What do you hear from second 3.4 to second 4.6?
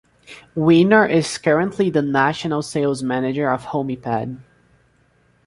of Homyped.